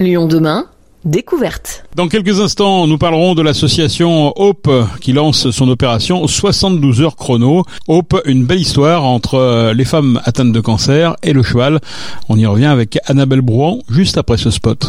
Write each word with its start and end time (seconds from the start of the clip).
Lyon 0.00 0.26
demain, 0.26 0.66
découverte. 1.04 1.84
Dans 1.94 2.08
quelques 2.08 2.40
instants, 2.40 2.88
nous 2.88 2.98
parlerons 2.98 3.36
de 3.36 3.42
l'association 3.42 4.32
Hope 4.34 4.68
qui 5.00 5.12
lance 5.12 5.52
son 5.52 5.68
opération 5.68 6.26
72 6.26 7.00
heures 7.00 7.14
chrono. 7.14 7.62
Hope, 7.86 8.20
une 8.24 8.44
belle 8.44 8.58
histoire 8.58 9.04
entre 9.04 9.36
euh, 9.36 9.72
les 9.72 9.84
femmes 9.84 10.20
atteintes 10.24 10.50
de 10.50 10.58
cancer 10.58 11.14
et 11.22 11.32
le 11.32 11.44
cheval. 11.44 11.78
On 12.28 12.36
y 12.36 12.44
revient 12.44 12.66
avec 12.66 12.98
Annabelle 13.06 13.40
Brouan 13.40 13.82
juste 13.88 14.18
après 14.18 14.36
ce 14.36 14.50
spot. 14.50 14.84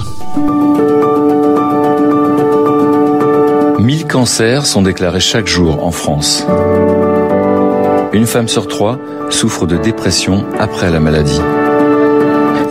1000 3.78 4.08
cancers 4.08 4.66
sont 4.66 4.82
déclarés 4.82 5.20
chaque 5.20 5.48
jour 5.48 5.86
en 5.86 5.92
France. 5.92 6.48
Une 8.12 8.26
femme 8.26 8.48
sur 8.48 8.68
trois 8.68 8.98
souffre 9.30 9.68
de 9.68 9.78
dépression 9.78 10.48
après 10.58 10.90
la 10.90 11.00
maladie. 11.00 11.42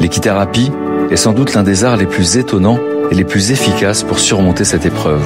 L'équithérapie 0.01 0.73
est 1.11 1.16
sans 1.16 1.32
doute 1.32 1.55
l'un 1.55 1.62
des 1.62 1.84
arts 1.84 1.96
les 1.96 2.07
plus 2.07 2.37
étonnants 2.37 2.79
et 3.11 3.14
les 3.14 3.25
plus 3.25 3.52
efficaces 3.52 4.02
pour 4.02 4.18
surmonter 4.18 4.65
cette 4.65 4.87
épreuve. 4.87 5.23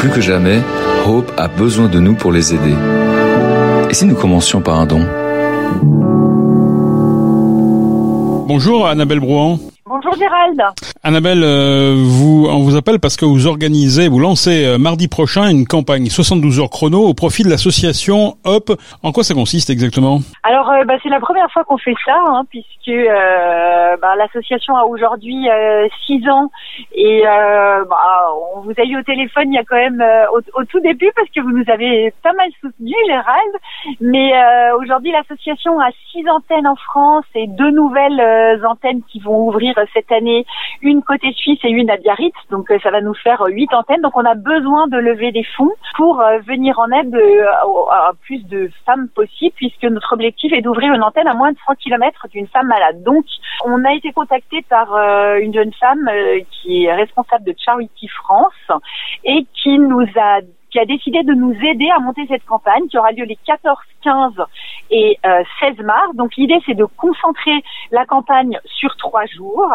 Plus 0.00 0.10
que 0.10 0.20
jamais, 0.20 0.60
Hope 1.06 1.32
a 1.36 1.48
besoin 1.48 1.88
de 1.88 2.00
nous 2.00 2.14
pour 2.14 2.32
les 2.32 2.54
aider. 2.54 2.74
Et 3.88 3.94
si 3.94 4.06
nous 4.06 4.16
commencions 4.16 4.60
par 4.60 4.80
un 4.80 4.86
don? 4.86 5.06
Bonjour 8.48 8.86
Annabelle 8.86 9.20
Brouan. 9.20 9.58
Bonjour 9.84 10.14
Gérald. 10.14 10.62
Annabelle, 11.06 11.44
euh, 11.44 11.94
on 12.50 12.64
vous 12.64 12.76
appelle 12.76 12.98
parce 12.98 13.16
que 13.16 13.24
vous 13.24 13.46
organisez, 13.46 14.08
vous 14.08 14.18
lancez 14.18 14.66
euh, 14.66 14.76
mardi 14.76 15.06
prochain 15.06 15.48
une 15.48 15.64
campagne 15.64 16.06
72 16.06 16.58
heures 16.58 16.68
chrono 16.68 17.06
au 17.06 17.14
profit 17.14 17.44
de 17.44 17.48
l'association 17.48 18.34
Hop. 18.44 18.72
En 19.04 19.12
quoi 19.12 19.22
ça 19.22 19.32
consiste 19.32 19.70
exactement? 19.70 20.18
Alors, 20.42 20.68
euh, 20.72 20.82
bah, 20.82 20.94
c'est 21.04 21.08
la 21.08 21.20
première 21.20 21.48
fois 21.52 21.62
qu'on 21.62 21.78
fait 21.78 21.94
ça, 22.04 22.16
hein, 22.26 22.42
puisque 22.50 22.90
bah, 24.02 24.16
l'association 24.16 24.74
a 24.74 24.82
aujourd'hui 24.82 25.46
6 26.06 26.28
ans 26.28 26.50
et 26.92 27.22
bah, 27.24 27.96
on 28.56 28.62
vous 28.62 28.72
a 28.76 28.82
eu 28.82 28.98
au 28.98 29.02
téléphone 29.02 29.52
il 29.52 29.54
y 29.54 29.58
a 29.58 29.64
quand 29.64 29.76
même 29.76 30.02
au, 30.32 30.64
tout 30.64 30.80
début 30.80 31.10
parce 31.14 31.28
que 31.30 31.40
vous 31.40 31.50
nous 31.50 31.64
avez 31.68 32.12
pas 32.24 32.32
mal 32.32 32.48
soutenu, 32.60 32.94
Gérald. 33.06 33.54
Mais 34.00 34.32
aujourd'hui, 34.80 35.12
l'association 35.12 35.78
a 35.78 35.90
6 36.12 36.28
antennes 36.30 36.66
en 36.66 36.76
France 36.76 37.24
et 37.36 37.46
deux 37.46 37.70
nouvelles 37.70 38.66
antennes 38.66 39.02
qui 39.10 39.20
vont 39.20 39.48
ouvrir 39.48 39.74
cette 39.94 40.10
année, 40.10 40.44
côté 41.02 41.32
suisse 41.32 41.58
et 41.64 41.70
une 41.70 41.90
à 41.90 41.96
Biarritz. 41.96 42.34
Donc 42.50 42.70
euh, 42.70 42.78
ça 42.82 42.90
va 42.90 43.00
nous 43.00 43.14
faire 43.14 43.42
euh, 43.42 43.50
huit 43.50 43.72
antennes. 43.74 44.00
Donc 44.02 44.16
on 44.16 44.24
a 44.24 44.34
besoin 44.34 44.86
de 44.88 44.96
lever 44.98 45.32
des 45.32 45.44
fonds 45.56 45.72
pour 45.96 46.20
euh, 46.20 46.38
venir 46.40 46.78
en 46.78 46.90
aide 46.90 47.14
à 47.90 48.12
plus 48.22 48.44
de 48.46 48.70
femmes 48.84 49.08
possible, 49.08 49.54
puisque 49.56 49.84
notre 49.84 50.12
objectif 50.12 50.52
est 50.52 50.62
d'ouvrir 50.62 50.92
une 50.92 51.02
antenne 51.02 51.26
à 51.26 51.34
moins 51.34 51.52
de 51.52 51.58
100 51.66 51.74
km 51.76 52.26
d'une 52.30 52.46
femme 52.48 52.66
malade. 52.66 53.02
Donc 53.02 53.24
on 53.64 53.84
a 53.84 53.92
été 53.94 54.12
contacté 54.12 54.64
par 54.68 54.94
une 55.38 55.54
jeune 55.54 55.72
femme 55.72 56.10
qui 56.50 56.84
est 56.84 56.94
responsable 56.94 57.44
de 57.44 57.54
Charity 57.58 58.08
France 58.08 58.80
et 59.24 59.46
qui 59.54 59.78
nous 59.78 60.06
a 60.16 60.40
qui 60.76 60.80
a 60.80 60.84
décidé 60.84 61.22
de 61.22 61.32
nous 61.32 61.54
aider 61.64 61.88
à 61.96 62.00
monter 62.00 62.26
cette 62.28 62.44
campagne 62.44 62.86
qui 62.88 62.98
aura 62.98 63.10
lieu 63.12 63.24
les 63.24 63.38
14, 63.46 63.78
15 64.04 64.32
et 64.90 65.18
16 65.60 65.78
mars. 65.78 66.14
Donc 66.14 66.36
l'idée 66.36 66.58
c'est 66.66 66.74
de 66.74 66.84
concentrer 66.84 67.62
la 67.92 68.04
campagne 68.04 68.58
sur 68.66 68.94
trois 68.96 69.24
jours 69.24 69.72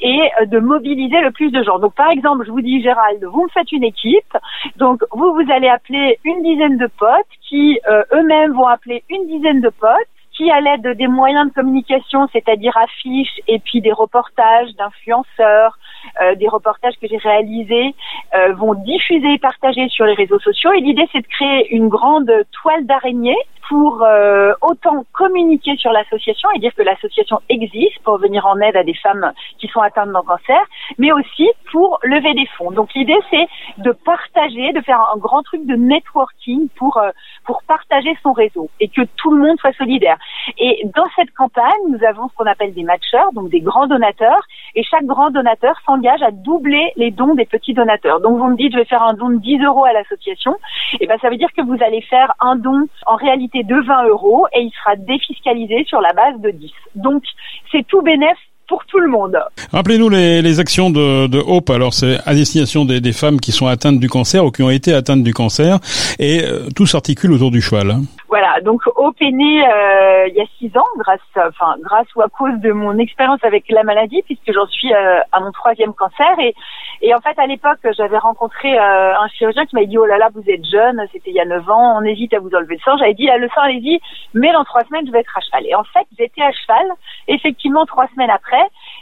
et 0.00 0.20
euh, 0.40 0.46
de 0.46 0.58
mobiliser 0.58 1.20
le 1.20 1.30
plus 1.30 1.52
de 1.52 1.62
gens. 1.62 1.78
Donc 1.78 1.94
par 1.94 2.10
exemple, 2.10 2.44
je 2.46 2.50
vous 2.50 2.62
dis 2.62 2.82
Gérald, 2.82 3.24
vous 3.24 3.44
me 3.44 3.48
faites 3.50 3.70
une 3.70 3.84
équipe, 3.84 4.36
donc 4.76 5.02
vous 5.12 5.32
vous 5.34 5.52
allez 5.52 5.68
appeler 5.68 6.18
une 6.24 6.42
dizaine 6.42 6.78
de 6.78 6.88
potes 6.98 7.32
qui 7.48 7.78
euh, 7.88 8.02
eux-mêmes 8.12 8.52
vont 8.52 8.66
appeler 8.66 9.04
une 9.08 9.28
dizaine 9.28 9.60
de 9.60 9.68
potes 9.68 10.19
qui 10.40 10.50
à 10.50 10.60
l'aide 10.60 10.96
des 10.96 11.06
moyens 11.06 11.48
de 11.48 11.52
communication, 11.52 12.26
c'est-à-dire 12.32 12.74
affiches 12.78 13.40
et 13.46 13.58
puis 13.58 13.82
des 13.82 13.92
reportages 13.92 14.74
d'influenceurs, 14.78 15.78
euh, 16.22 16.34
des 16.36 16.48
reportages 16.48 16.94
que 17.00 17.06
j'ai 17.06 17.18
réalisés, 17.18 17.94
euh, 18.34 18.54
vont 18.54 18.72
diffuser 18.72 19.34
et 19.34 19.38
partager 19.38 19.86
sur 19.90 20.06
les 20.06 20.14
réseaux 20.14 20.38
sociaux. 20.38 20.72
Et 20.72 20.80
l'idée, 20.80 21.06
c'est 21.12 21.20
de 21.20 21.26
créer 21.26 21.74
une 21.74 21.88
grande 21.88 22.32
toile 22.62 22.86
d'araignée 22.86 23.36
pour 23.70 24.02
euh, 24.02 24.52
autant 24.62 25.04
communiquer 25.12 25.76
sur 25.76 25.92
l'association 25.92 26.48
et 26.56 26.58
dire 26.58 26.74
que 26.74 26.82
l'association 26.82 27.38
existe 27.48 28.00
pour 28.02 28.18
venir 28.18 28.44
en 28.44 28.58
aide 28.58 28.76
à 28.76 28.82
des 28.82 28.94
femmes 28.94 29.32
qui 29.58 29.68
sont 29.68 29.78
atteintes 29.78 30.10
d'un 30.10 30.22
cancer, 30.22 30.60
mais 30.98 31.12
aussi 31.12 31.48
pour 31.70 32.00
lever 32.02 32.34
des 32.34 32.48
fonds. 32.58 32.72
Donc 32.72 32.92
l'idée 32.94 33.20
c'est 33.30 33.46
de 33.78 33.92
partager, 33.92 34.72
de 34.72 34.80
faire 34.80 35.00
un 35.14 35.18
grand 35.18 35.42
truc 35.44 35.64
de 35.66 35.76
networking 35.76 36.68
pour 36.76 36.96
euh, 36.96 37.10
pour 37.44 37.62
partager 37.62 38.12
son 38.24 38.32
réseau 38.32 38.68
et 38.80 38.88
que 38.88 39.02
tout 39.16 39.30
le 39.30 39.40
monde 39.40 39.56
soit 39.60 39.72
solidaire. 39.74 40.18
Et 40.58 40.82
dans 40.92 41.06
cette 41.14 41.32
campagne, 41.34 41.84
nous 41.90 42.04
avons 42.04 42.28
ce 42.28 42.34
qu'on 42.34 42.46
appelle 42.46 42.74
des 42.74 42.82
matcheurs, 42.82 43.32
donc 43.34 43.50
des 43.50 43.60
grands 43.60 43.86
donateurs, 43.86 44.42
et 44.74 44.82
chaque 44.82 45.04
grand 45.04 45.30
donateur 45.30 45.80
s'engage 45.86 46.22
à 46.22 46.30
doubler 46.30 46.92
les 46.96 47.10
dons 47.10 47.34
des 47.34 47.46
petits 47.46 47.74
donateurs. 47.74 48.20
Donc 48.20 48.38
vous 48.38 48.48
me 48.48 48.56
dites 48.56 48.72
je 48.72 48.78
vais 48.78 48.84
faire 48.84 49.02
un 49.02 49.14
don 49.14 49.30
de 49.30 49.38
10 49.38 49.62
euros 49.64 49.84
à 49.84 49.92
l'association, 49.92 50.56
et 51.00 51.06
ben 51.06 51.18
ça 51.20 51.30
veut 51.30 51.36
dire 51.36 51.52
que 51.56 51.62
vous 51.62 51.76
allez 51.82 52.02
faire 52.02 52.34
un 52.40 52.56
don 52.56 52.86
en 53.06 53.16
réalité 53.16 53.62
de 53.62 53.76
20 53.76 54.08
euros 54.08 54.46
et 54.52 54.60
il 54.60 54.70
sera 54.72 54.96
défiscalisé 54.96 55.84
sur 55.84 56.00
la 56.00 56.12
base 56.12 56.40
de 56.40 56.50
10. 56.50 56.72
Donc 56.96 57.22
c'est 57.70 57.86
tout 57.86 58.02
bénéfice 58.02 58.49
pour 58.70 58.84
tout 58.86 59.00
le 59.00 59.08
monde. 59.08 59.36
Rappelez-nous 59.72 60.08
les, 60.08 60.60
actions 60.60 60.90
de, 60.90 61.26
de, 61.26 61.40
Hope. 61.40 61.70
Alors 61.70 61.92
c'est 61.92 62.18
à 62.24 62.34
destination 62.34 62.84
des, 62.84 63.12
femmes 63.12 63.40
qui 63.40 63.50
sont 63.50 63.66
atteintes 63.66 63.98
du 63.98 64.08
cancer 64.08 64.44
ou 64.44 64.52
qui 64.52 64.62
ont 64.62 64.70
été 64.70 64.94
atteintes 64.94 65.24
du 65.24 65.34
cancer 65.34 65.78
et 66.20 66.44
euh, 66.44 66.68
tout 66.76 66.86
s'articule 66.86 67.32
autour 67.32 67.50
du 67.50 67.60
cheval. 67.60 67.90
Hein. 67.90 68.02
Voilà, 68.28 68.60
donc 68.60 68.82
Hope 68.94 69.16
est 69.20 69.32
né 69.32 69.66
euh, 69.66 70.28
il 70.28 70.34
y 70.36 70.40
a 70.40 70.44
six 70.58 70.70
ans 70.78 70.90
grâce, 70.98 71.18
enfin 71.34 71.74
grâce 71.82 72.06
ou 72.14 72.22
à 72.22 72.28
cause 72.28 72.56
de 72.60 72.70
mon 72.70 72.96
expérience 72.98 73.40
avec 73.42 73.64
la 73.70 73.82
maladie 73.82 74.22
puisque 74.22 74.52
j'en 74.54 74.66
suis 74.68 74.94
euh, 74.94 75.18
à 75.32 75.40
mon 75.40 75.50
troisième 75.50 75.92
cancer 75.92 76.38
et 76.38 76.54
et 77.02 77.12
en 77.12 77.18
fait 77.18 77.36
à 77.38 77.46
l'époque 77.46 77.80
j'avais 77.96 78.18
rencontré 78.18 78.78
un 78.78 79.26
chirurgien 79.34 79.64
qui 79.66 79.74
m'a 79.74 79.84
dit 79.84 79.98
oh 79.98 80.04
là 80.04 80.18
là 80.18 80.28
vous 80.32 80.44
êtes 80.46 80.64
jeune, 80.64 81.02
c'était 81.12 81.30
il 81.30 81.36
y 81.36 81.40
a 81.40 81.46
neuf 81.46 81.68
ans, 81.68 81.98
on 81.98 82.04
hésite 82.04 82.34
à 82.34 82.38
vous 82.38 82.50
enlever 82.54 82.76
le 82.76 82.80
sang. 82.84 82.96
J'avais 82.98 83.14
dit 83.14 83.26
le 83.26 83.48
sang 83.48 83.62
allez-y, 83.62 83.98
mais 84.34 84.52
dans 84.52 84.64
trois 84.64 84.84
semaines 84.84 85.06
je 85.06 85.10
vais 85.10 85.20
être 85.20 85.36
à 85.36 85.40
cheval. 85.40 85.66
Et 85.66 85.74
en 85.74 85.84
fait 85.84 86.06
j'étais 86.16 86.42
à 86.42 86.52
cheval 86.52 86.86
effectivement 87.26 87.84
trois 87.86 88.06
semaines 88.14 88.30
après 88.30 88.59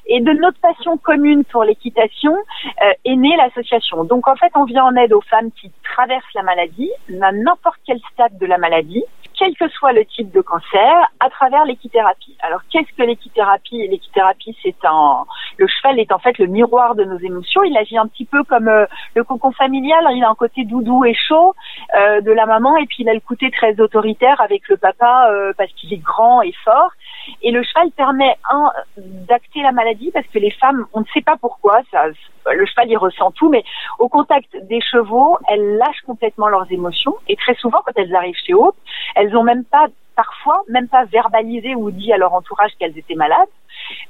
et 0.09 0.21
de 0.21 0.33
notre 0.33 0.59
passion 0.61 0.97
commune 0.97 1.45
pour 1.45 1.65
l'équitation 1.65 2.35
euh, 2.35 2.93
est 3.05 3.17
née 3.17 3.37
l'association. 3.37 4.05
Donc 4.05 4.27
en 4.27 4.37
fait, 4.37 4.51
on 4.55 4.65
vient 4.65 4.85
en 4.85 4.97
aide 4.97 5.13
aux 5.13 5.21
femmes 5.21 5.51
qui 5.53 5.71
traversent 5.93 6.35
la 6.35 6.43
maladie, 6.43 6.91
à 7.21 7.33
n'importe 7.33 7.79
quel 7.87 7.99
stade 8.13 8.37
de 8.39 8.47
la 8.47 8.59
maladie, 8.59 9.05
quel 9.39 9.55
que 9.55 9.69
soit 9.69 9.93
le 9.93 10.05
type 10.05 10.33
de 10.33 10.41
cancer, 10.41 10.93
à 11.21 11.31
travers 11.31 11.65
l'équithérapie. 11.65 12.37
Alors 12.41 12.61
qu'est-ce 12.71 12.93
que 12.97 13.03
l'équithérapie? 13.05 13.87
L'équithérapie, 13.89 14.57
c'est 14.63 14.85
un... 14.85 15.25
Le 15.59 15.67
cheval 15.69 16.01
est 16.01 16.11
en 16.13 16.19
fait 16.19 16.39
le 16.39 16.47
miroir 16.47 16.97
de 16.97 17.05
nos 17.05 17.19
émotions. 17.19 17.63
Il 17.63 17.77
agit 17.77 17.97
un 17.97 18.09
petit 18.09 18.25
peu 18.25 18.43
comme 18.45 18.69
euh, 18.69 18.87
le 19.15 19.23
cocon 19.23 19.53
familial. 19.53 20.05
Il 20.13 20.25
a 20.25 20.29
un 20.29 20.35
côté 20.35 20.65
doudou 20.65 21.05
et 21.05 21.15
chaud 21.15 21.55
euh, 21.97 22.21
de 22.21 22.33
la 22.33 22.47
maman, 22.47 22.77
et 22.77 22.87
puis 22.87 22.99
il 23.01 23.09
a 23.09 23.15
le 23.15 23.21
côté 23.21 23.51
très 23.51 23.79
autoritaire 23.81 24.41
avec 24.41 24.69
le 24.69 24.77
papa 24.77 25.31
parce 25.57 25.73
qu'il 25.73 25.93
est 25.93 26.03
grand 26.03 26.43
et 26.43 26.55
fort. 26.65 26.91
Et 27.43 27.51
le 27.51 27.63
cheval 27.63 27.91
permet 27.93 28.37
un 28.51 28.73
d'acter 28.97 29.63
la 29.63 29.73
maladie 29.73 30.11
parce 30.13 30.27
que 30.27 30.39
les 30.39 30.51
femmes, 30.51 30.87
on 30.93 31.01
ne 31.01 31.07
sait 31.15 31.21
pas 31.21 31.37
pourquoi, 31.37 31.81
ça, 31.91 32.07
le 32.53 32.67
cheval 32.67 32.91
il 32.91 32.97
ressent 32.97 33.31
tout, 33.33 33.49
mais 33.49 33.65
au 33.99 34.09
contact 34.09 34.57
des 34.69 34.81
chevaux, 34.81 35.39
elles 35.49 35.77
lâchent 35.77 36.03
complètement 36.07 36.49
leurs 36.49 36.71
émotions. 36.71 37.15
Et 37.29 37.37
très 37.37 37.55
souvent, 37.55 37.81
quand 37.85 37.93
elles 37.97 38.15
arrivent 38.15 38.37
chez 38.37 38.55
Hope, 38.55 38.77
elles 39.15 39.37
ont 39.37 39.43
même 39.43 39.65
pas, 39.65 39.87
parfois, 40.17 40.63
même 40.69 40.89
pas 40.89 41.05
verbalisé 41.05 41.75
ou 41.75 41.91
dit 41.91 42.13
à 42.13 42.17
leur 42.17 42.35
entourage 42.35 42.73
qu'elles 42.79 42.97
étaient 42.99 43.15
malades. 43.15 43.49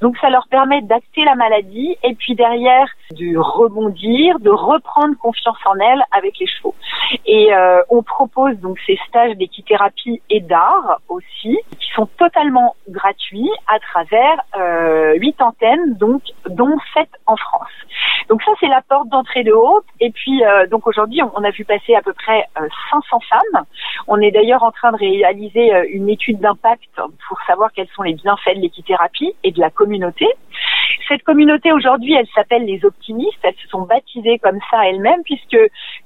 Donc 0.01 0.17
ça 0.19 0.31
leur 0.31 0.47
permet 0.49 0.83
d'acter 0.83 1.25
la 1.25 1.35
maladie 1.35 1.97
et 2.03 2.15
puis 2.15 2.35
derrière 2.35 2.89
de 3.13 3.37
rebondir, 3.37 4.39
de 4.41 4.51
reprendre 4.51 5.17
confiance 5.19 5.59
en 5.67 5.77
elles 5.79 6.05
avec 6.13 6.39
les 6.39 6.47
chevaux. 6.47 6.75
Et 7.27 7.55
euh, 7.55 7.83
on 7.89 8.03
propose 8.03 8.59
donc 8.59 8.79
ces 8.87 8.99
stages 9.09 9.37
d'équithérapie 9.37 10.21
et 10.31 10.41
d'art 10.41 11.01
aussi, 11.09 11.59
qui 11.79 11.91
sont 11.95 12.07
totalement 12.19 12.77
gratuits 12.89 13.51
à 13.67 13.79
travers 13.79 14.41
euh, 14.57 15.15
huit 15.15 15.41
antennes, 15.41 15.95
donc 15.95 16.23
dont 16.49 16.77
sept 16.95 17.11
en 17.27 17.37
France. 17.37 17.69
Donc 18.29 18.43
ça, 18.43 18.53
c'est 18.61 18.69
la 18.69 18.83
porte 18.83 19.09
d'entrée 19.09 19.43
de 19.43 19.53
Haute. 19.53 19.87
Et 20.01 20.11
puis, 20.11 20.45
euh, 20.45 20.67
donc 20.67 20.87
aujourd'hui, 20.87 21.23
on, 21.23 21.45
a 21.45 21.51
vu 21.51 21.65
passer 21.65 21.95
à 21.95 22.03
peu 22.03 22.13
près 22.13 22.45
500 22.57 22.67
euh, 23.01 23.19
femmes. 23.29 23.65
On 24.07 24.21
est 24.21 24.31
d'ailleurs 24.31 24.63
en 24.63 24.71
train 24.71 24.93
de 24.93 24.99
réaliser 24.99 25.75
euh, 25.75 25.85
une 25.91 26.09
étude 26.09 26.39
d'impact 26.39 26.85
pour 26.97 27.39
savoir 27.47 27.73
quels 27.73 27.89
sont 27.97 28.03
les 28.03 28.15
bienfaits 28.15 28.57
de 28.57 28.61
l'équithérapie 28.61 29.35
et 29.45 29.51
de 29.51 29.61
la 29.61 29.68
communauté. 29.71 30.27
Cette 31.09 31.23
communauté 31.23 31.73
aujourd'hui, 31.73 32.15
elle 32.15 32.27
s'appelle 32.35 32.65
les 32.65 32.85
optimistes. 32.85 33.39
Elles 33.43 33.57
se 33.63 33.69
sont 33.69 33.83
baptisées 33.83 34.39
comme 34.39 34.59
ça 34.71 34.87
elles-mêmes 34.89 35.23
puisque 35.25 35.57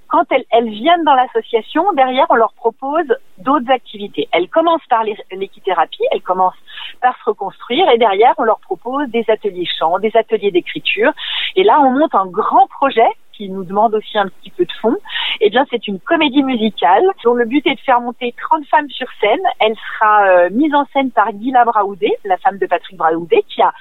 quand 0.09 0.25
elles, 0.31 0.45
elles 0.51 0.69
viennent 0.69 1.05
dans 1.05 1.15
l'association, 1.15 1.91
derrière, 1.95 2.27
on 2.29 2.35
leur 2.35 2.53
propose 2.53 3.07
d'autres 3.39 3.71
activités. 3.71 4.29
Elles 4.31 4.49
commencent 4.49 4.87
par 4.89 5.03
l'équithérapie, 5.33 6.05
elles 6.13 6.23
commencent 6.23 6.63
par 7.01 7.17
se 7.19 7.25
reconstruire 7.31 7.89
et 7.91 7.99
derrière, 7.99 8.35
on 8.39 8.45
leur 8.45 8.61
propose 8.61 9.09
des 9.09 9.25
ateliers 9.29 9.67
chant, 9.79 9.99
des 9.99 10.15
ateliers 10.15 10.51
d'écriture. 10.51 11.13
Et 11.57 11.65
là, 11.65 11.81
on 11.81 11.91
monte 11.91 12.15
un 12.15 12.27
grand 12.27 12.67
projet 12.69 13.09
qui 13.43 13.51
nous 13.51 13.65
demande 13.65 13.95
aussi 13.95 14.17
un 14.19 14.29
petit 14.29 14.51
peu 14.51 14.65
de 14.65 14.73
fond. 14.81 14.97
Eh 15.41 15.51
bien, 15.51 15.65
c'est 15.71 15.87
une 15.89 15.99
comédie 15.99 16.43
musicale 16.43 17.03
dont 17.25 17.35
le 17.35 17.45
but 17.45 17.67
est 17.67 17.75
de 17.75 17.81
faire 17.81 18.01
monter 18.01 18.35
30 18.51 18.65
femmes 18.67 18.89
sur 18.89 19.07
scène. 19.21 19.41
Elle 19.61 19.75
sera 19.75 20.27
euh, 20.27 20.51
mise 20.51 20.75
en 20.75 20.85
scène 20.93 21.11
par 21.11 21.31
Gila 21.33 21.65
Braoudé, 21.65 22.13
la 22.25 22.37
femme 22.39 22.59
de 22.59 22.67
Patrick 22.67 22.97
Braoudé, 22.97 23.45
qui 23.49 23.61
a 23.63 23.73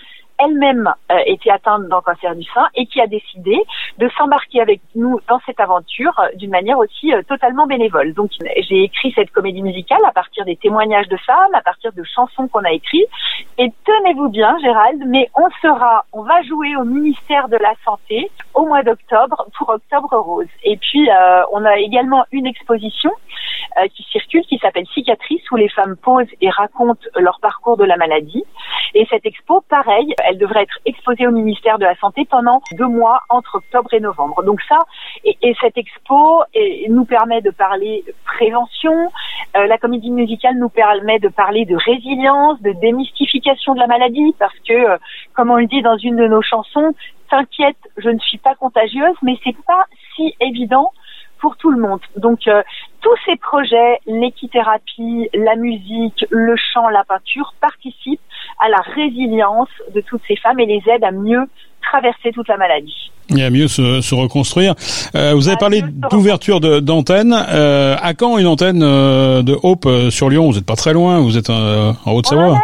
elle-même 0.44 0.94
euh, 1.12 1.18
été 1.26 1.52
atteinte 1.52 1.88
d'un 1.88 2.02
cancer 2.02 2.36
du 2.36 2.44
sein 2.44 2.68
et 2.76 2.86
qui 2.86 3.02
a 3.02 3.08
décidé 3.08 3.58
de 3.98 4.10
s'embarquer 4.18 4.62
avec 4.62 4.82
nous 4.96 5.20
dans 5.28 5.40
cette 5.46 5.60
aventure 5.60 6.18
euh, 6.20 6.36
d'une 6.36 6.52
manière 6.52 6.78
aussi 6.78 7.14
euh, 7.14 7.22
totalement 7.24 7.68
bénévole. 7.68 8.14
Donc 8.14 8.32
j'ai 8.40 8.84
écrit 8.84 9.12
cette 9.16 9.32
comédie 9.32 9.62
musicale 9.62 10.02
à 10.06 10.12
partir 10.12 10.46
des 10.46 10.56
témoignages 10.56 11.08
de 11.08 11.18
femmes, 11.18 11.54
à 11.54 11.62
partir 11.62 11.94
de 11.94 12.04
chansons 12.04 12.48
qu'on 12.48 12.64
a 12.64 12.72
écrites. 12.72 13.08
Et 13.58 13.72
tenez-vous 13.86 14.30
bien, 14.30 14.58
Gérald, 14.60 15.04
mais 15.08 15.30
on 15.36 15.50
sera, 15.62 16.06
on 16.14 16.24
va 16.24 16.42
jouer 16.44 16.76
au 16.76 16.84
ministère 16.84 17.48
de 17.48 17.58
la 17.58 17.74
Santé 17.86 18.30
au 18.54 18.66
mois 18.66 18.84
d'octobre 18.84 19.46
pour 19.58 19.70
Octobre 19.70 20.18
Rose. 20.18 20.48
Et 20.64 20.78
puis 20.78 21.10
on 21.52 21.66
a 21.66 21.78
également 21.78 22.26
une 22.32 22.46
exposition 22.46 23.12
qui 23.94 24.04
circule 24.12 24.42
qui 24.44 24.58
s'appelle 24.58 24.86
Cicatrice 24.94 25.50
où 25.52 25.56
les 25.56 25.70
femmes 25.70 25.96
posent 25.96 26.28
et 26.42 26.50
racontent 26.50 27.08
leur 27.16 27.40
parcours 27.40 27.78
de 27.78 27.86
la 27.86 27.98
maladie. 27.98 28.44
Et 28.94 29.08
cette 29.10 29.26
expo, 29.26 29.62
pareil, 29.70 30.14
elle 30.32 30.38
devrait 30.38 30.64
être 30.64 30.80
exposée 30.86 31.28
au 31.28 31.32
ministère 31.32 31.78
de 31.78 31.84
la 31.84 31.96
Santé 31.96 32.26
pendant 32.30 32.62
deux 32.78 32.88
mois 32.88 33.22
entre 33.30 33.56
octobre 33.56 33.94
et 33.94 34.00
novembre. 34.00 34.44
Donc 34.44 34.62
ça, 34.62 34.78
et, 35.26 35.56
cette 35.60 35.78
expo 35.78 36.44
nous 36.90 37.06
permet 37.06 37.42
de 37.42 37.52
parler 37.52 38.04
prévention. 38.26 39.12
Euh, 39.58 39.68
la 39.68 39.78
comédie 39.78 40.10
musicale 40.10 40.58
nous 40.58 40.70
permet 40.70 41.20
de 41.20 41.28
parler 41.28 41.66
de 41.66 41.76
résilience, 41.76 42.62
de 42.62 42.72
démystification 42.72 43.74
de 43.74 43.80
la 43.80 43.88
maladie, 43.88 44.34
parce 44.40 44.58
que, 44.68 44.74
euh, 44.74 44.98
comme 45.34 45.52
on 45.52 45.58
le 45.58 45.68
dit 45.68 45.82
dans 45.82 45.98
une 45.98 46.16
de 46.16 46.28
nos 46.28 46.42
chansons, 46.42 46.94
t'inquiète, 47.30 47.78
je 47.98 48.10
ne 48.10 48.20
suis 48.20 48.38
pas 48.38 48.56
contagieuse, 48.56 49.16
mais 49.22 49.38
c'est 49.44 49.58
pas 49.66 49.86
si 50.16 50.34
évident 50.40 50.92
pour 51.42 51.58
tout 51.58 51.72
le 51.72 51.82
monde. 51.82 52.00
Donc 52.16 52.48
euh, 52.48 52.62
tous 53.02 53.16
ces 53.26 53.36
projets, 53.36 54.00
l'équithérapie, 54.06 55.30
la 55.34 55.56
musique, 55.56 56.26
le 56.30 56.56
chant, 56.56 56.88
la 56.90 57.04
peinture 57.04 57.54
participent 57.60 58.22
à 58.64 58.70
la 58.70 58.80
résilience 58.96 59.70
de 59.94 60.02
toutes 60.02 60.22
ces 60.28 60.36
femmes 60.38 60.60
et 60.60 60.66
les 60.66 60.82
aident 60.88 61.04
à 61.04 61.12
mieux 61.12 61.44
traverser 61.82 62.32
toute 62.32 62.48
la 62.48 62.58
maladie. 62.58 63.12
Et 63.36 63.44
à 63.44 63.50
mieux 63.50 63.68
se, 63.68 64.14
reconstruire. 64.14 64.76
Euh, 65.16 65.34
vous 65.34 65.48
avez 65.48 65.58
parlé 65.58 65.82
d'ouverture 65.82 66.60
d'antenne. 66.60 67.34
Euh, 67.34 67.96
à 68.02 68.14
quand 68.14 68.38
une 68.38 68.48
antenne 68.48 68.80
de 68.80 69.58
Hope 69.64 69.88
sur 70.10 70.30
Lyon? 70.30 70.48
Vous 70.48 70.56
n'êtes 70.56 70.66
pas 70.66 70.76
très 70.76 70.94
loin, 70.94 71.20
vous 71.20 71.38
êtes 71.38 71.50
en 71.50 71.96
Haute-Savoie. 72.06 72.60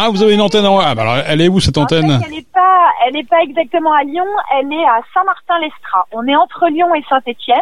Ah, 0.00 0.10
vous 0.10 0.22
avez 0.22 0.34
une 0.34 0.40
antenne 0.40 0.64
en... 0.64 0.78
Ah, 0.78 0.94
bah 0.94 1.02
alors, 1.02 1.24
elle 1.26 1.40
est 1.40 1.48
où 1.48 1.58
cette 1.58 1.76
antenne 1.76 2.20
Elle 2.24 2.30
n'est 2.30 2.46
pas, 2.54 2.86
elle 3.04 3.14
n'est 3.14 3.24
pas 3.24 3.42
exactement 3.42 3.92
à 3.92 4.04
Lyon. 4.04 4.28
Elle 4.54 4.72
est 4.72 4.84
à 4.84 5.00
Saint-Martin-l'Estrat. 5.12 6.06
On 6.12 6.24
est 6.28 6.36
entre 6.36 6.68
Lyon 6.68 6.94
et 6.94 7.02
Saint-Étienne. 7.08 7.58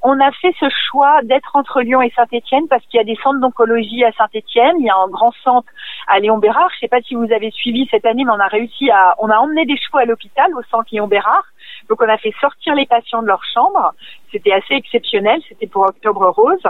On 0.00 0.18
a 0.18 0.32
fait 0.32 0.54
ce 0.58 0.64
choix 0.70 1.20
d'être 1.24 1.54
entre 1.54 1.82
Lyon 1.82 2.00
et 2.00 2.10
Saint-Étienne 2.16 2.68
parce 2.70 2.82
qu'il 2.86 2.96
y 2.96 3.02
a 3.02 3.04
des 3.04 3.18
centres 3.22 3.38
d'oncologie 3.38 4.02
à 4.02 4.12
Saint-Étienne. 4.12 4.76
Il 4.78 4.86
y 4.86 4.88
a 4.88 4.96
un 4.96 5.08
grand 5.08 5.32
centre 5.44 5.68
à 6.08 6.20
Léon 6.20 6.38
Bérard. 6.38 6.70
Je 6.74 6.80
sais 6.80 6.88
pas 6.88 7.02
si 7.02 7.16
vous 7.16 7.30
avez 7.30 7.50
suivi 7.50 7.86
cette 7.90 8.06
année, 8.06 8.24
mais 8.24 8.32
on 8.32 8.40
a 8.40 8.48
réussi 8.48 8.90
à, 8.90 9.14
on 9.18 9.28
a 9.28 9.36
emmené 9.36 9.66
des 9.66 9.76
chevaux 9.76 9.98
à 9.98 10.06
l'hôpital 10.06 10.54
au 10.54 10.62
centre 10.70 10.88
Léon 10.90 11.06
Bérard. 11.06 11.44
Donc 11.90 12.00
on 12.00 12.08
a 12.08 12.16
fait 12.16 12.32
sortir 12.40 12.74
les 12.74 12.86
patients 12.86 13.20
de 13.20 13.26
leur 13.26 13.44
chambre. 13.44 13.92
C'était 14.34 14.52
assez 14.52 14.74
exceptionnel. 14.74 15.40
C'était 15.48 15.68
pour 15.68 15.82
Octobre 15.82 16.28
Rose. 16.30 16.66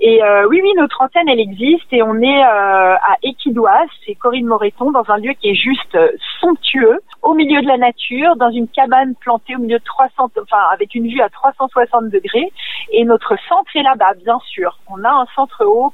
Et 0.00 0.22
euh, 0.22 0.46
oui, 0.48 0.60
oui, 0.62 0.72
notre 0.76 1.02
antenne, 1.02 1.28
elle 1.28 1.40
existe 1.40 1.92
et 1.92 2.04
on 2.04 2.14
est 2.22 2.44
euh, 2.44 2.94
à 2.94 3.16
Équidoise, 3.24 3.88
c'est 4.06 4.14
Corinne 4.14 4.46
Moreton, 4.46 4.92
dans 4.92 5.02
un 5.08 5.18
lieu 5.18 5.32
qui 5.32 5.50
est 5.50 5.54
juste 5.56 5.96
euh, 5.96 6.08
somptueux, 6.40 7.00
au 7.22 7.34
milieu 7.34 7.60
de 7.62 7.66
la 7.66 7.78
nature, 7.78 8.36
dans 8.36 8.50
une 8.50 8.68
cabane 8.68 9.16
plantée 9.16 9.56
au 9.56 9.58
milieu 9.58 9.78
de 9.78 9.84
300, 9.84 10.30
enfin 10.40 10.62
avec 10.72 10.94
une 10.94 11.08
vue 11.08 11.20
à 11.20 11.28
360 11.28 12.10
degrés. 12.10 12.52
Et 12.92 13.04
notre 13.04 13.34
centre 13.48 13.70
est 13.74 13.82
là-bas, 13.82 14.14
bien 14.24 14.38
sûr. 14.46 14.78
On 14.88 15.02
a 15.02 15.10
un 15.10 15.26
centre 15.34 15.64
haut 15.64 15.92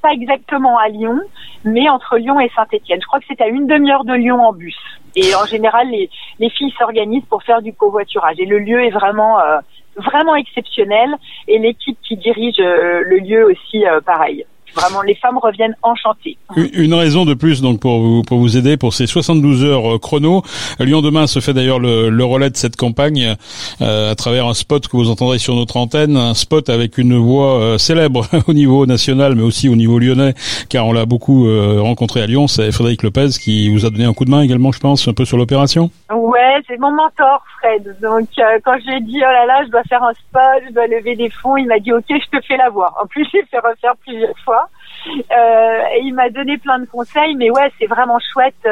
pas 0.00 0.12
exactement 0.12 0.78
à 0.78 0.88
Lyon, 0.88 1.20
mais 1.64 1.88
entre 1.88 2.16
Lyon 2.16 2.40
et 2.40 2.50
Saint-Étienne. 2.54 3.00
Je 3.00 3.06
crois 3.06 3.20
que 3.20 3.26
c'est 3.28 3.40
à 3.40 3.48
une 3.48 3.66
demi-heure 3.66 4.04
de 4.04 4.14
Lyon 4.14 4.42
en 4.42 4.52
bus. 4.52 4.78
Et 5.16 5.34
en 5.34 5.44
général, 5.44 5.88
les, 5.90 6.10
les 6.38 6.50
filles 6.50 6.72
s'organisent 6.78 7.26
pour 7.28 7.42
faire 7.42 7.62
du 7.62 7.72
covoiturage. 7.72 8.36
Et 8.38 8.46
le 8.46 8.58
lieu 8.58 8.84
est 8.84 8.90
vraiment 8.90 9.40
euh, 9.40 9.58
vraiment 9.96 10.36
exceptionnel. 10.36 11.14
Et 11.48 11.58
l'équipe 11.58 11.98
qui 12.06 12.16
dirige 12.16 12.60
euh, 12.60 13.02
le 13.04 13.18
lieu 13.18 13.44
aussi, 13.44 13.86
euh, 13.86 14.00
pareil. 14.00 14.44
Vraiment, 14.74 15.02
les 15.02 15.14
femmes 15.14 15.38
reviennent 15.38 15.76
enchantées. 15.82 16.36
Une 16.56 16.94
raison 16.94 17.24
de 17.24 17.34
plus 17.34 17.60
donc 17.60 17.80
pour 17.80 18.00
vous 18.00 18.22
pour 18.22 18.38
vous 18.38 18.56
aider 18.56 18.76
pour 18.76 18.94
ces 18.94 19.06
72 19.06 19.64
heures 19.64 19.94
euh, 19.94 19.98
chrono. 19.98 20.42
Lyon 20.78 21.00
demain 21.00 21.26
se 21.26 21.40
fait 21.40 21.52
d'ailleurs 21.52 21.78
le, 21.78 22.08
le, 22.08 22.24
relais 22.24 22.50
de 22.50 22.56
cette 22.56 22.76
campagne 22.76 23.36
euh, 23.80 24.10
à 24.10 24.14
travers 24.14 24.46
un 24.46 24.54
spot 24.54 24.86
que 24.88 24.96
vous 24.96 25.10
entendrez 25.10 25.38
sur 25.38 25.54
notre 25.54 25.76
antenne, 25.76 26.16
un 26.16 26.34
spot 26.34 26.68
avec 26.68 26.98
une 26.98 27.16
voix 27.16 27.60
euh, 27.60 27.78
célèbre 27.78 28.26
au 28.48 28.52
niveau 28.52 28.86
national 28.86 29.34
mais 29.34 29.42
aussi 29.42 29.68
au 29.68 29.76
niveau 29.76 29.98
lyonnais 29.98 30.34
car 30.68 30.86
on 30.86 30.92
l'a 30.92 31.06
beaucoup 31.06 31.48
rencontré 31.80 32.22
à 32.22 32.26
Lyon, 32.26 32.46
c'est 32.46 32.70
Frédéric 32.72 33.02
Lopez 33.02 33.28
qui 33.40 33.70
vous 33.70 33.86
a 33.86 33.90
donné 33.90 34.04
un 34.04 34.12
coup 34.12 34.24
de 34.24 34.30
main 34.30 34.42
également 34.42 34.72
je 34.72 34.80
pense 34.80 35.06
un 35.08 35.12
peu 35.12 35.24
sur 35.24 35.36
l'opération. 35.36 35.90
Ouais, 36.12 36.60
c'est 36.66 36.78
mon 36.78 36.92
mentor 36.92 37.44
Fred. 37.58 37.96
Donc 38.00 38.28
quand 38.64 38.76
j'ai 38.84 39.00
dit 39.00 39.18
oh 39.18 39.32
là 39.32 39.46
là, 39.46 39.64
je 39.64 39.70
dois 39.70 39.82
faire 39.84 40.02
un 40.02 40.12
spot, 40.14 40.62
je 40.68 40.72
dois 40.72 40.86
lever 40.86 41.16
des 41.16 41.30
fonds, 41.30 41.56
il 41.56 41.66
m'a 41.66 41.78
dit 41.78 41.92
OK, 41.92 42.04
je 42.08 42.38
te 42.38 42.44
fais 42.46 42.56
la 42.56 42.70
voix. 42.70 42.94
En 43.02 43.06
plus, 43.06 43.26
j'ai 43.32 43.42
fait 43.50 43.58
refaire 43.58 43.94
plusieurs 44.04 44.38
fois. 44.44 44.59
Euh, 45.08 45.82
et 45.94 46.00
il 46.02 46.14
m'a 46.14 46.30
donné 46.30 46.58
plein 46.58 46.78
de 46.78 46.86
conseils, 46.86 47.34
mais 47.34 47.50
ouais, 47.50 47.70
c'est 47.78 47.86
vraiment 47.86 48.18
chouette. 48.32 48.66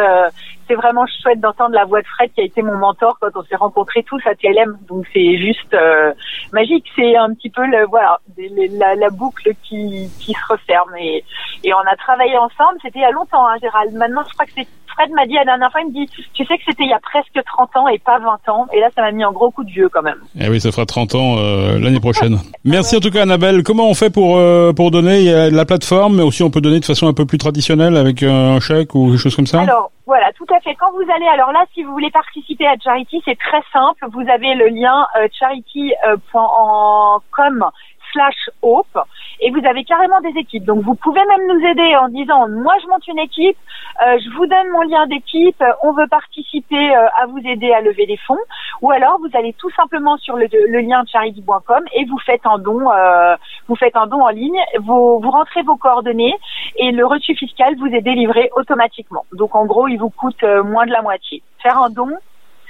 Euh, 0.68 0.74
c'est 0.74 0.74
vraiment 0.74 1.04
chouette 1.22 1.40
d'entendre 1.40 1.74
la 1.74 1.84
voix 1.84 2.00
de 2.00 2.06
Fred 2.06 2.30
qui 2.34 2.40
a 2.40 2.44
été 2.44 2.62
mon 2.62 2.76
mentor 2.76 3.18
quand 3.20 3.30
on 3.34 3.42
s'est 3.44 3.56
rencontrés 3.56 4.02
tous 4.02 4.20
à 4.26 4.34
TLM. 4.34 4.78
Donc 4.88 5.06
c'est 5.12 5.38
juste 5.38 5.74
euh, 5.74 6.12
magique. 6.52 6.84
C'est 6.96 7.16
un 7.16 7.34
petit 7.34 7.50
peu 7.50 7.64
le 7.66 7.86
voilà 7.86 8.18
la, 8.36 8.94
la, 8.94 9.10
boucle 9.10 9.50
qui, 9.62 10.10
qui 10.20 10.32
se 10.32 10.52
referme 10.52 10.94
et, 10.98 11.24
et 11.64 11.74
on 11.74 11.90
a 11.90 11.96
travaillé 11.96 12.36
ensemble. 12.36 12.78
C'était 12.82 13.00
il 13.00 13.02
y 13.02 13.04
a 13.04 13.10
longtemps, 13.10 13.46
hein, 13.46 13.56
Gérald. 13.60 13.94
Maintenant, 13.94 14.22
je 14.28 14.34
crois 14.34 14.46
que 14.46 14.52
c'est 14.56 14.68
Fred 14.98 15.10
m'a 15.12 15.26
dit 15.26 15.34
la 15.34 15.44
dernière 15.44 15.70
fois, 15.70 15.80
il 15.82 15.88
me 15.88 15.92
dit, 15.92 16.10
tu 16.34 16.44
sais 16.44 16.56
que 16.56 16.62
c'était 16.66 16.82
il 16.82 16.90
y 16.90 16.92
a 16.92 16.98
presque 16.98 17.38
30 17.46 17.76
ans 17.76 17.88
et 17.88 17.98
pas 17.98 18.18
20 18.18 18.52
ans. 18.52 18.66
Et 18.72 18.80
là, 18.80 18.88
ça 18.96 19.02
m'a 19.02 19.12
mis 19.12 19.22
un 19.22 19.30
gros 19.30 19.50
coup 19.50 19.62
de 19.62 19.70
vieux 19.70 19.88
quand 19.88 20.02
même. 20.02 20.18
Eh 20.40 20.48
oui, 20.48 20.60
ça 20.60 20.72
fera 20.72 20.86
30 20.86 21.14
ans 21.14 21.36
euh, 21.38 21.78
l'année 21.78 22.00
prochaine. 22.00 22.38
Merci 22.64 22.96
en 22.96 23.00
tout 23.00 23.10
cas, 23.10 23.22
Annabelle. 23.22 23.62
Comment 23.62 23.88
on 23.88 23.94
fait 23.94 24.10
pour 24.10 24.38
euh, 24.38 24.72
pour 24.72 24.90
donner 24.90 25.20
Il 25.20 25.26
y 25.26 25.32
a 25.32 25.50
la 25.50 25.64
plateforme, 25.64 26.16
mais 26.16 26.22
aussi 26.22 26.42
on 26.42 26.50
peut 26.50 26.60
donner 26.60 26.80
de 26.80 26.84
façon 26.84 27.06
un 27.06 27.12
peu 27.12 27.26
plus 27.26 27.38
traditionnelle 27.38 27.96
avec 27.96 28.24
un 28.24 28.58
chèque 28.58 28.94
ou 28.96 29.10
quelque 29.10 29.18
chose 29.18 29.36
comme 29.36 29.46
ça? 29.46 29.60
Alors 29.60 29.92
voilà, 30.08 30.32
tout 30.32 30.46
à 30.48 30.58
fait. 30.60 30.74
Quand 30.74 30.90
vous 30.92 31.04
allez, 31.14 31.26
alors 31.26 31.52
là, 31.52 31.66
si 31.74 31.82
vous 31.82 31.92
voulez 31.92 32.10
participer 32.10 32.66
à 32.66 32.76
Charity, 32.82 33.20
c'est 33.26 33.38
très 33.38 33.60
simple. 33.70 34.06
Vous 34.10 34.26
avez 34.26 34.54
le 34.54 34.68
lien 34.68 35.06
euh, 35.18 35.28
charity.com 35.38 37.66
slash 38.12 38.50
hope 38.62 38.98
et 39.40 39.50
vous 39.50 39.64
avez 39.66 39.84
carrément 39.84 40.20
des 40.20 40.38
équipes. 40.38 40.64
Donc 40.64 40.82
vous 40.82 40.94
pouvez 40.94 41.24
même 41.24 41.46
nous 41.48 41.66
aider 41.66 41.96
en 41.96 42.08
disant 42.08 42.48
moi 42.48 42.74
je 42.82 42.88
monte 42.88 43.06
une 43.06 43.18
équipe, 43.18 43.56
euh, 44.02 44.18
je 44.18 44.36
vous 44.36 44.46
donne 44.46 44.68
mon 44.72 44.82
lien 44.82 45.06
d'équipe, 45.06 45.62
on 45.82 45.92
veut 45.92 46.08
participer 46.08 46.96
euh, 46.96 47.06
à 47.16 47.26
vous 47.26 47.40
aider 47.44 47.72
à 47.72 47.80
lever 47.80 48.06
des 48.06 48.16
fonds 48.16 48.38
ou 48.82 48.90
alors 48.90 49.18
vous 49.18 49.36
allez 49.36 49.52
tout 49.54 49.70
simplement 49.70 50.16
sur 50.18 50.36
le, 50.36 50.46
lien 50.80 51.04
charity.com 51.06 51.84
et 51.94 52.04
vous 52.04 52.18
faites 52.18 52.46
un 52.46 52.58
don 52.58 52.90
euh, 52.90 53.36
vous 53.68 53.76
faites 53.76 53.96
un 53.96 54.06
don 54.06 54.22
en 54.22 54.28
ligne, 54.28 54.60
vous 54.80 55.20
rentrez 55.20 55.62
vos 55.62 55.76
coordonnées 55.76 56.34
et 56.78 56.92
le 56.92 57.06
reçu 57.06 57.34
fiscal 57.34 57.74
vous 57.78 57.86
est 57.86 58.02
délivré 58.02 58.50
automatiquement. 58.56 59.24
Donc 59.32 59.54
en 59.54 59.66
gros, 59.66 59.88
il 59.88 59.98
vous 59.98 60.10
coûte 60.10 60.42
moins 60.64 60.86
de 60.86 60.92
la 60.92 61.02
moitié. 61.02 61.42
Faire 61.62 61.78
un 61.78 61.90
don, 61.90 62.08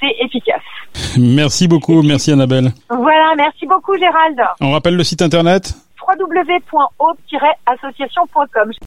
c'est 0.01 0.15
efficace. 0.25 0.63
Merci 1.19 1.69
beaucoup, 1.69 2.03
merci 2.03 2.33
Annabelle. 2.33 2.73
Voilà, 2.91 3.35
merci 3.37 3.67
beaucoup 3.67 3.97
Gérald. 3.97 4.41
On 4.61 4.73
rappelle 4.73 4.97
le 4.97 5.05
site 5.05 5.23
internet 5.23 5.75
www.aube-association.com. 6.09 8.73